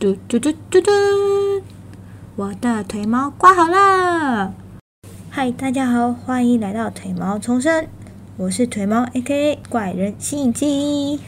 [0.00, 0.90] 嘟嘟嘟嘟嘟，
[2.36, 4.54] 我的腿毛刮好了。
[5.28, 7.88] 嗨，大家好，欢迎来到腿毛重生，
[8.36, 11.18] 我是腿毛 A.K.A 怪人吸引机。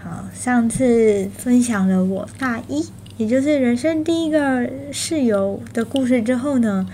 [0.00, 6.86] 好，上次分享了我大一，也就是人生第一个室友的故事之后呢，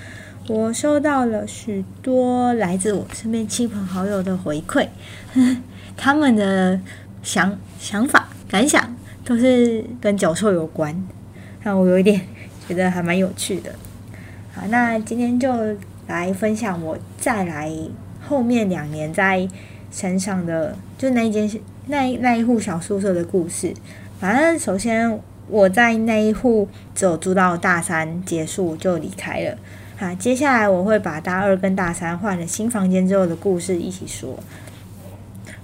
[0.48, 4.88] 我收到了许多来自我身边亲朋好友的回馈，
[5.98, 6.80] 他们的
[7.22, 11.06] 想想法、感想都是跟脚臭有关，
[11.62, 12.20] 让我有一点
[12.66, 13.74] 觉得还蛮有趣的。
[14.54, 15.52] 好，那今天就
[16.06, 17.72] 来分享我再来
[18.26, 19.46] 后面两年在
[19.90, 21.50] 山上的，就那一间
[21.86, 23.74] 那那一户小宿舍的故事。
[24.18, 29.56] 反正首先我在那一户只有住到大三结束就离开了。
[29.96, 34.38] 好，接下来我会把大二跟大三换了新房间之后的故事一起说。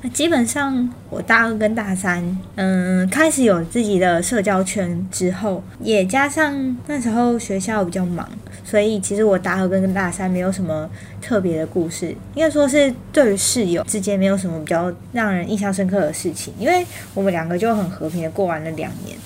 [0.05, 2.23] 那基本上我大二跟大三，
[2.57, 8.29] 嗯，开始有自己的社交圈之后，也加上那时候学校比较忙，
[8.63, 10.91] 所以其实我大二跟大三没有什么
[11.23, 19.17] 特别的故事，应该说是对于室友之间没有什么比较让人印象深刻的事情，因为我们两个就很和平的过完了两年，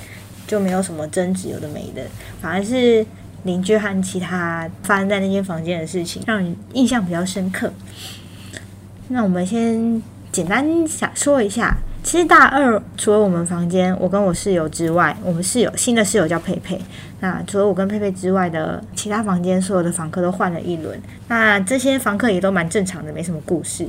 [0.46, 2.02] 就没有什么争执，有的没的，
[2.40, 3.04] 反而是
[3.42, 7.72] 邻居和其他发生在那间房间的事情，让人印象比较深刻。
[9.08, 10.00] 那我们先。
[10.38, 16.80] 简单想说一下，其实大二除了我们房间，我跟我室友之外，我们室友新的室友叫佩佩。
[17.18, 20.96] 那除了我跟佩佩之外的其他房间，所有的房客都换了一轮。
[21.26, 23.88] 那这些房客也都蛮正常的，没什么故事。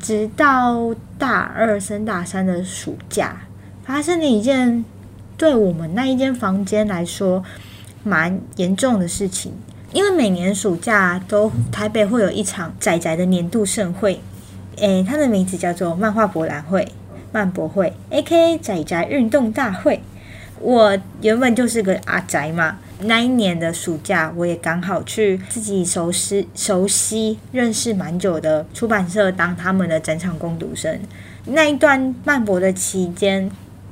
[0.00, 3.36] 直到大二升大三的暑假，
[3.84, 4.84] 发生了一件
[5.36, 7.44] 对我们那一间房间来说
[8.02, 9.52] 蛮严重的事情。
[9.92, 14.20] 因为每年暑假都台北会有一场窄窄的年度盛会。
[14.76, 16.86] 诶，它的名字叫做漫画博览会、
[17.32, 18.58] 漫博会，A.K.A.
[18.58, 20.00] 仔仔运动大会。
[20.60, 30.98] 我原本就是个阿宅嘛，那一年的暑假，我也刚好去自己熟悉、熟悉、认识蛮久的出版社当他们的整场攻读生。
[31.46, 33.50] 那一段漫博的期间，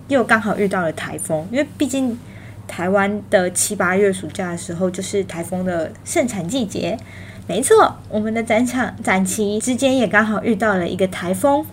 [0.09, 2.19] 又刚好遇到了台风，因为毕竟
[2.67, 6.99] 台湾的七八月暑假的时候，就是台风的盛产季节。
[7.47, 11.65] 没错，我们的展场展期之间也刚好遇到了一个台风。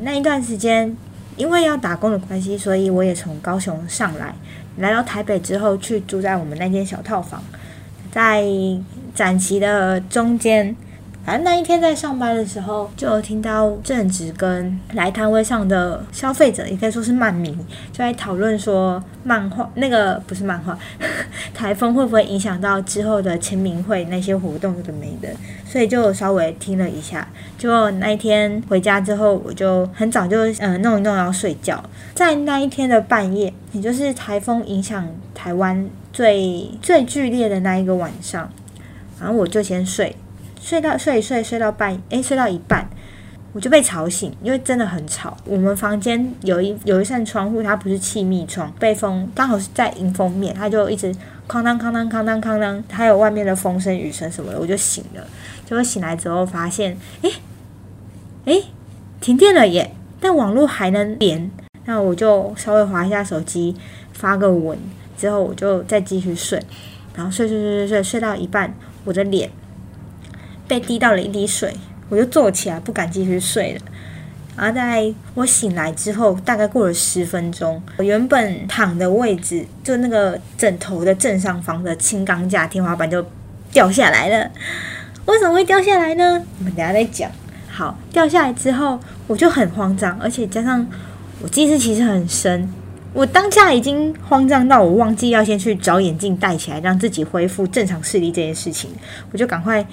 [0.00, 0.96] 那一段时间，
[1.36, 4.34] 因为要打工的关系，所以我也从高雄上来，
[4.78, 7.42] 来到台北之后，去住在我们那间小套房，
[8.10, 8.42] 在
[9.14, 10.74] 展期的中间。
[11.24, 17.56] 反正那一天在上班的时候，就听到正直跟来摊位上的消费者，也可以说是漫迷，
[17.92, 20.76] 就在讨论说漫画那个不是漫画，
[21.54, 25.28] 台风会不会影响到之后的签名会那些活动的没的，
[25.64, 27.26] 所以就稍微听了一下。
[27.56, 31.82] 就那一天回家之后，我就很早就嗯弄一弄要睡觉，
[32.14, 38.50] 在那一天的半夜，也就是台风影响台湾最最剧烈的那一个晚上，
[39.20, 40.16] 然后我就先睡。
[40.62, 42.88] 睡到睡一睡睡到半，诶，睡到一半，
[43.52, 45.36] 我就被吵醒，因为真的很吵。
[45.44, 51.12] 我们房间有一有一扇窗户，它不是气密窗，被风刚好是在迎风面，它就一直
[51.48, 55.26] 哐当哐当哐当哐当，还有外面的风声、雨声什么的，我就醒了。
[55.66, 57.32] 结果醒来之后发现，诶
[58.44, 58.64] 诶，
[59.20, 59.92] 停电了耶！
[60.20, 61.50] 但网络还能连，
[61.86, 63.74] 那我就稍微划一下手机，
[64.12, 64.78] 发个文，
[65.18, 66.62] 之后我就再继续睡，
[67.16, 68.72] 然后睡睡睡睡睡睡到一半，
[69.04, 69.50] 我的脸。
[70.72, 71.70] 被滴到了一滴水，
[72.08, 73.80] 我就坐起来，不敢继续睡了。
[74.56, 83.22] 然后在我醒来之后，大概过了十分钟，我原本躺的位置，就那个枕头的正上方的轻钢架天花板就
[83.70, 84.50] 掉下来了。
[85.26, 86.42] 为什么会掉下来呢？
[86.60, 87.30] 我们等下再讲。
[87.68, 90.86] 好，掉下来之后，我就很慌张，而且加上
[91.42, 92.66] 我近视其实很深，
[93.12, 98.90] 我当下已经慌张到我忘记要先去找眼镜戴起来，让自己恢复正常视力这件事情，
[99.32, 99.86] 我就赶快。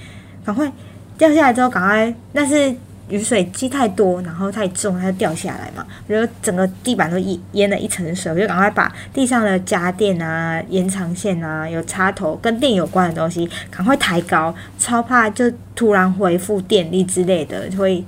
[0.50, 0.72] 赶快
[1.16, 2.76] 掉下来之后，赶快那是
[3.08, 5.86] 雨水积太多，然后太重，它就掉下来嘛。
[6.08, 18.04] 我就整个地板都淹淹了一层水，我就赶快把地上的家电啊、延长线啊、有插头跟电有关的东西赶快抬高，超怕就突然恢复电力之类的，就会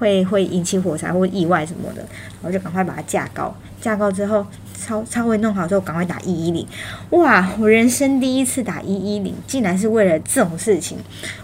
[0.00, 2.04] 会会引起火灾或意外什么的。
[2.42, 4.44] 我就赶快把它架高，架高之后。
[4.80, 6.66] 超超会弄好之后，赶快打一一零！
[7.10, 10.96] 哇，我人生第一次打一一零，竟然是为了这种事情。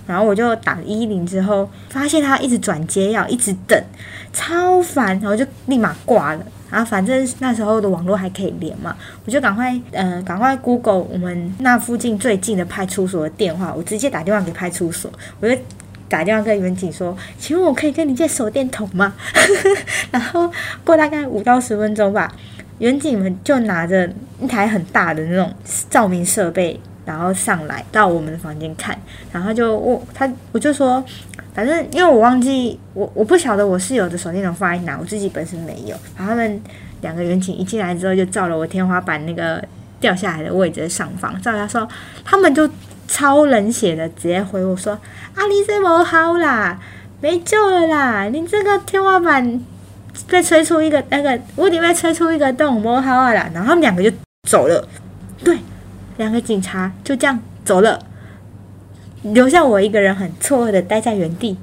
[0.07, 3.81] 然后我就打一一零之后，发现他一直转接，要一直等，
[4.33, 6.45] 超烦，然后就立马挂了。
[6.69, 15.11] 然后反正那时候的网络还可以连嘛，我就赶快嗯，赶快 Google 我们那附近最近的派出所的电话，我直接打电话给派出所，
[15.41, 15.57] 我就
[16.09, 19.13] 打电话跟民警说：“请问我可以跟你借手电筒吗？”
[20.11, 20.51] 然后
[20.85, 22.33] 过大概五到十分钟吧。
[22.79, 24.09] 远景们就拿着
[24.41, 25.51] 一台很大的那种
[25.89, 28.99] 照明设备，然后上来到我们的房间看，
[29.33, 31.03] 然后就我他我就说，
[31.55, 35.97] 反正因为我忘记我我不晓得我室友的手电筒放在哪，我自己本身没有。
[36.17, 36.61] 然后他们
[37.01, 39.65] 两个远景一进来之后，就照了我天花板那个
[39.99, 41.89] 掉下来的位置的上方，照他说，
[42.25, 42.69] 他们就
[43.09, 44.99] 超冷血的直接回我说
[45.35, 46.79] ：“阿丽这不好啦，
[47.23, 49.65] 没救了啦，你这个天花板。”
[50.29, 54.11] 被吹出一个那个屋顶被吹出一个洞，摸好了，然后他们两个就
[54.49, 54.87] 走了。
[55.45, 55.59] 对，
[56.17, 58.03] 两个警察就这样走了，
[59.23, 61.57] 留下我一个人很错愕的待在原地。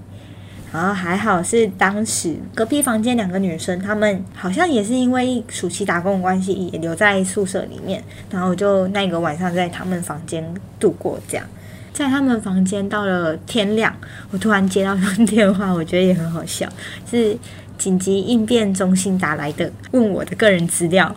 [0.72, 8.04] 然后还好是当时隔壁房间两个女生，她们好像也是因为暑期打工的关系，也留在宿舍里面。
[8.32, 10.44] 然后我就那个晚上在他们房间
[10.80, 11.46] 度过，这样
[11.94, 13.96] 在他们房间到了天亮，
[14.32, 16.68] 我突然接到一通电话，我觉得也很好笑，
[17.10, 17.38] 是。
[17.83, 21.13] 紧急应变中心打来的，问我的个人资料。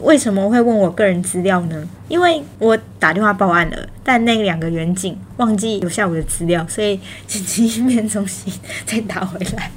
[0.00, 1.88] 为什么会问我个人资料呢？
[2.08, 8.52] 因为我打电话报案了，但那两个远警忘记留下我的资料，所以紧急应变中心
[8.84, 9.70] 再打回来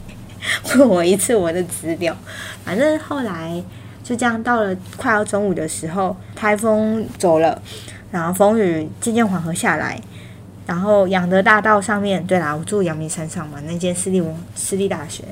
[0.75, 2.13] 问我一次我的资料。
[2.65, 3.63] 反正后来
[4.03, 7.61] 就这样，到了快要中午的时候，台风走了，
[8.11, 9.97] 然后风雨渐渐缓和下来，
[10.65, 15.23] 然后养德大道上面，对啦，我住阳明山上嘛，那间私立文私立大学。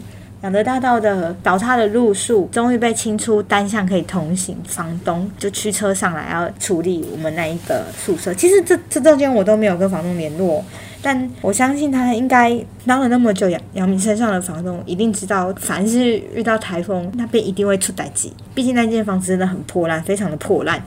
[0.45, 8.31] 养德大道的倒塌的路树终于被清出单向可以通行，房东就驱车上来要处理我们那一个宿舍。
[8.31, 10.63] 其实这这中间我都没有跟房东联络，
[11.01, 12.56] 但我相信他应该
[12.86, 18.31] 当了那么久杨杨明山上的房东，一定知道凡是遇到台风那边一定会出歹机。
[18.53, 20.80] 毕竟那间房子真的很破烂，非常的破烂。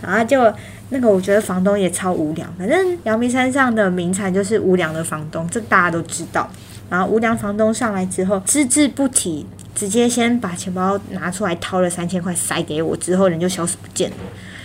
[0.00, 0.50] 然后就
[0.88, 6.48] 那个我觉得房东也超无良，反正阳明山上的名产就是无良的房东，这大家都知道。
[6.90, 14.16] 然后无良房东上来之后，只字不提，直接先把钱包拿出来掏了三千块塞给我，之后人就消失不见了，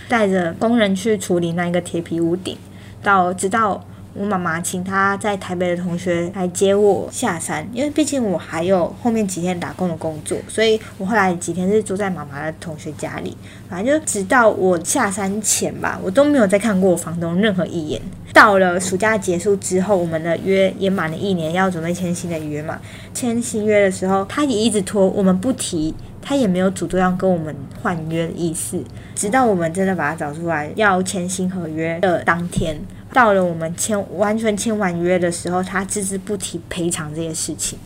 [0.08, 2.58] 带着工人去处理那一个铁皮屋顶，
[3.02, 3.82] 到直到。
[4.18, 13.36] 我妈妈请她在台北的同学来接我下山，因为毕竟我还有后面几天打工的工作，所以我后来几天是住在妈妈的同学家里。
[13.68, 18.00] 反正就直到我下山前吧，我都没有再看过房东任何一眼。
[18.32, 22.78] 到了暑假结束之后，我们的约也满了一年，要准备签新的约嘛。
[23.14, 28.82] 签新约的时候，他也一直拖，我们不提，他也没有主动要跟我们换约的意思。
[29.14, 32.78] 直到我们真的把他找出来要签新合约的当天。
[33.16, 37.78] 到了我们签完全签完约的时候，他只字不提赔偿这些事情。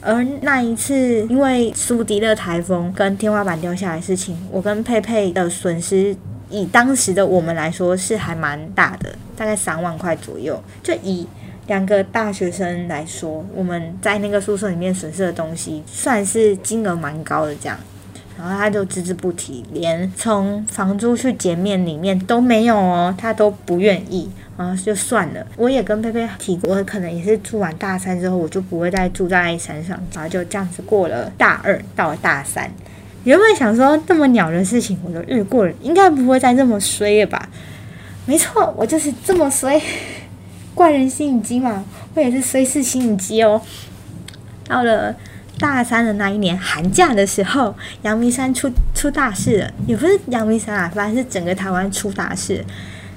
[0.00, 6.16] 而那一次，因为苏迪勒台风跟天花板掉下来的事情，我跟佩佩的损失，
[6.48, 10.58] 以当时的我们来说是还蛮大的，大概三万块左右。
[10.82, 11.28] 就以
[11.66, 17.78] 两个大学生来说，我们在那个宿舍里面损失的东西，算是金额蛮高的这样。
[18.38, 25.44] 然后他就只字不提，连从房租去减免里面都没有哦，他都不愿意，然后就算了。
[25.56, 32.70] 我也跟佩佩提过，可能也是住完大三之后，我就不会再住在山上，然后就这样子过了大二到大三。
[33.24, 37.48] 原本想说这么鸟的事情我都遇过了，应该不会再这么衰了吧？
[38.24, 39.82] 没错，我就是这么衰，
[40.76, 41.84] 怪人心理机嘛，
[42.14, 43.60] 我也是衰是心理机哦。
[44.68, 45.16] 到了。
[45.58, 52.64] 大三的那一年寒假的时候，阳明山出出大事了，也不是阳明山啊，反正是整个台湾出大事。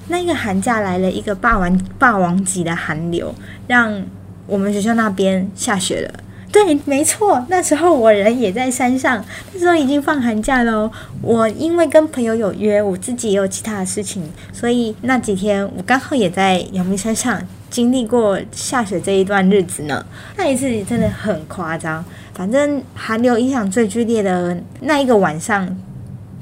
[0.07, 3.33] 那个寒假来了一个霸王霸王级的寒流，
[3.67, 4.03] 让
[4.47, 6.19] 我们学校那边下雪了。
[6.51, 10.91] 对，没错，那时候我人也在山上，那时候已经放寒假喽。
[11.21, 20.05] 我因为跟朋友有约，我自己也有其他的事情，所以那几天我刚好也在阳明山上经历过下雪这一段日子呢。
[20.35, 22.03] 那一次真的很夸张。
[22.33, 25.77] 反正寒流影响最剧烈的那一个晚上，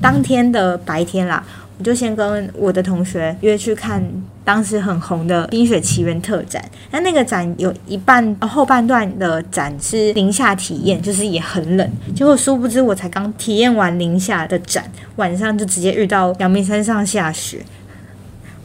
[0.02, 1.44] 当天的白天啦，
[1.78, 4.04] 我就先跟我的同学约去看
[4.50, 6.60] 当时很红的《冰雪奇缘》特展。
[6.90, 11.88] 那那个展有一半后半段的展是零下体验，就是也很冷。
[12.16, 14.84] 结果殊不知，我才刚体验完零下的展，
[15.18, 17.64] 晚上就直接遇到阳明山上下雪。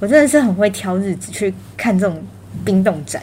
[0.01, 2.19] 我真的是很会挑日子去看这种
[2.65, 3.23] 冰冻展。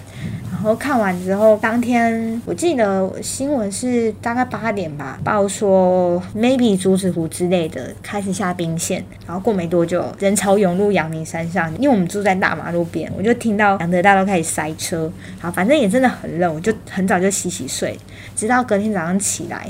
[0.62, 17.98] 然后看完之后，当天我记得新闻是大概八点吧，报说 maybe 竹子湖之类的开始下冰线，然后过没多久，人潮涌入阳明山上，因为我们住在大马路边，我就听到阳德大道开始塞车，好，反正也真的很冷，我就很早就洗洗睡，
[18.36, 19.68] 直到隔天早上起来，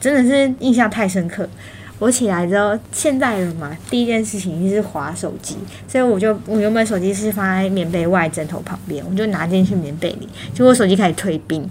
[0.00, 1.48] 真的是印象太深刻。
[2.02, 5.56] 我起来之后，现在人嘛，第一件事情就是划手机，
[5.86, 11.64] 所以我就我原本手机是放在棉被外枕头旁边，我就拿进去棉被里，结果手机开始退冰，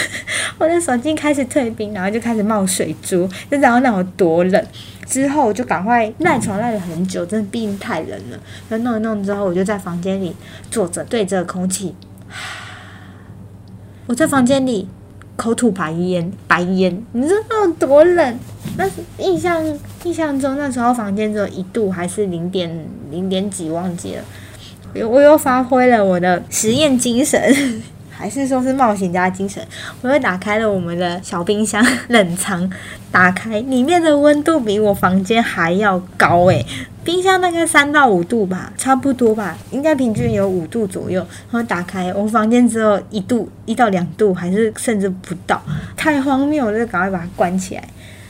[0.60, 4.62] 我的手机开始退冰，然后就开始冒水珠，就知道那有多冷。
[5.06, 8.38] 之后我就赶快赖床赖了很久，真的毕竟太冷了。
[8.68, 10.36] 然后弄一弄之后，我就在房间里
[10.70, 11.94] 坐着，对着空气。
[14.04, 14.86] 我在房间里
[15.34, 18.38] 口吐白烟，白烟，你知道有多冷？
[18.76, 18.88] 那
[19.18, 19.62] 印象
[20.04, 24.22] 印象中那时候房间只有一度还是零点零点几，忘记了。
[25.06, 27.40] 我又发挥了我的实验精神。
[28.10, 29.64] 还是说是冒险家精神，
[30.02, 32.68] 我又打开了我们的小冰箱冷藏，
[33.12, 36.66] 打开里面的温度比我房间还要高诶，
[37.04, 41.24] 冰箱大概三到五度吧，差不多吧，应该平均有五度左右。
[41.52, 45.62] 然后打开我房间只有一度一到两度，还是甚至不到，
[45.96, 47.84] 太荒谬我，就赶快把它关起来。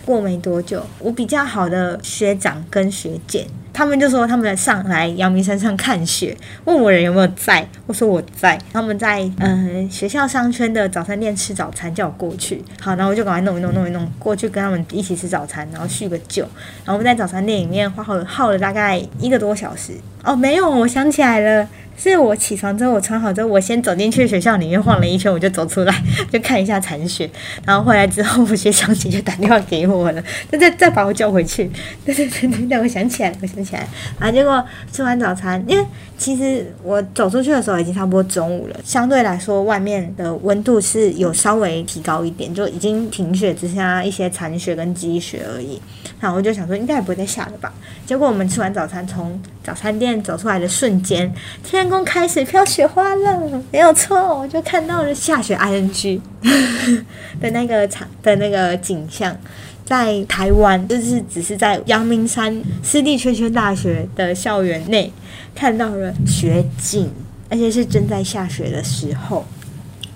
[0.09, 3.47] 过没多久，我比较好的学长跟学姐。
[3.75, 6.35] 他们就说他们上来阳明山上看雪，
[6.65, 8.59] 问我人有没有在，我说我在。
[8.73, 12.65] 他们在嗯学校商圈的早餐店吃早餐，叫我过去。
[12.81, 16.43] 好，然后我就赶快弄一弄弄一弄过去跟他们一起吃早餐，然后叙个旧。
[16.85, 19.93] 然后我们在早餐店里面花耗耗了大概一个多小时。
[20.25, 21.69] 哦，没有，我想起来了。
[21.99, 26.03] 是我起床之后，我穿好之后，我先走进去学校里面晃了一圈，我就走出来，
[26.33, 27.29] 就看一下残雪。
[27.67, 31.71] 然后回来之后，我学长姐就打电话给我了，再再再把我叫回去。
[32.05, 33.87] 对对对对对，我想起来，我想起来。
[34.19, 35.85] 啊，结果吃完早餐，因为
[36.17, 45.81] 其实我走出去的时候已经差不多中午了，相对来说外面的温度是有稍微提高一点，就已经停雪，只剩下一些残雪跟积雪而已。
[46.21, 47.73] 然后我就想说，应该也不会再下了吧。
[48.07, 51.31] 结果我们吃完早餐，从早餐店走出来的瞬间，
[51.63, 51.87] 天。
[51.91, 56.19] 空开始飘雪花了，没有错，我就看到了下雪 ing
[57.39, 59.37] 的那个场的那个景象，
[59.85, 65.13] 在台湾就是只是在阳明山私立圈圈大学的校园内
[65.55, 67.11] 看到了雪景，
[67.51, 69.45] 而且是正在下雪的时候。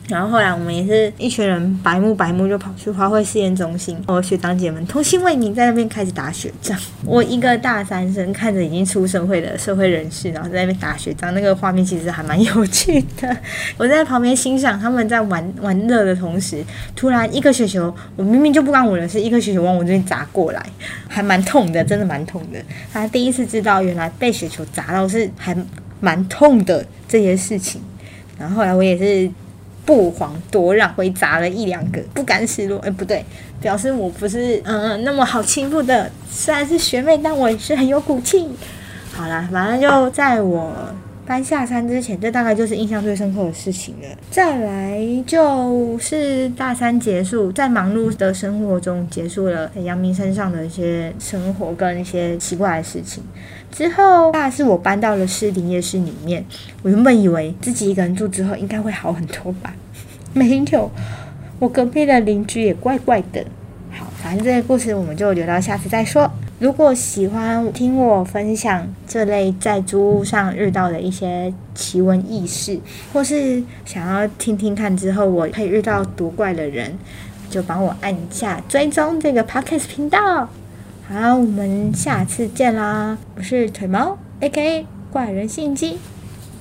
[0.09, 6.77] 然后后来我们也是一群人白目白目就跑去花卉试验中心，我学长姐们同心为民在那边开始打雪仗。
[7.05, 13.35] 我一个大三生看着已经出社会的社会人士，然后在那边打雪仗，那个画面其实还蛮有趣的。
[13.79, 16.63] 我在旁边欣赏他们在玩玩乐的同时，
[16.97, 20.63] 突然一个雪球，我明明就不关我的事，一个雪球往我这边砸过来，
[21.09, 22.59] 还蛮痛的，真的蛮痛的。
[22.93, 25.57] 他第一次知道原来被雪球砸到是还
[26.01, 27.81] 蛮痛的这些事情。
[28.37, 29.31] 然后后来我也是。
[29.85, 32.79] 不遑多让，回砸了一两个，不甘示弱。
[32.81, 33.25] 哎，不对，
[33.61, 36.11] 表示我不是嗯那么好欺负的。
[36.31, 38.49] 虽然是学妹，但我是很有骨气。
[39.13, 40.73] 好啦，反正就在我
[41.25, 44.09] 搬下山之前，这大概就是印象最深刻的事情了。
[44.31, 53.23] 再来就是大三结束，在忙碌的生活中结束了在阳明山上的一些生活跟一些奇怪的事情。
[53.71, 56.45] 之后，大是我搬到了士林夜市里面。
[56.83, 59.73] 我原本以为自己一个人住之后应该会好很多吧，
[60.35, 60.91] 没有，
[61.61, 63.45] 我隔壁的邻居也怪怪的。
[63.93, 66.31] 好，反正这个故事我们就留到下次再说。
[66.63, 72.79] 如果喜欢听我分享这类在租屋上遇到的一些奇闻异事，
[73.13, 76.97] 或是想要听听看之后我可以遇到多怪的人，
[77.51, 80.49] 就帮我按下追踪这个 podcast 频道。
[81.09, 83.19] 好，我们下次见啦！
[83.35, 85.99] 我是腿毛，A.K.A 怪人信机，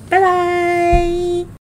[0.08, 1.61] 拜拜。